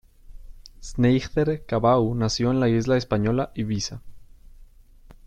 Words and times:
Sneijder-Cabau 0.81 2.15
nació 2.15 2.49
en 2.49 2.59
la 2.59 2.69
isla 2.69 2.97
española 2.97 3.51
Ibiza. 3.53 4.01